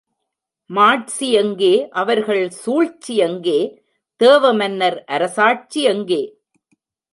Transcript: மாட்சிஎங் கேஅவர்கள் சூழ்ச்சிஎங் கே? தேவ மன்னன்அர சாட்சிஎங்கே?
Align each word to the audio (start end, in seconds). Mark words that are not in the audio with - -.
மாட்சிஎங் 0.69 1.53
கேஅவர்கள் 1.55 2.43
சூழ்ச்சிஎங் 2.61 3.39
கே? 3.39 3.59
தேவ 4.21 4.53
மன்னன்அர 4.53 5.23
சாட்சிஎங்கே? 5.37 6.21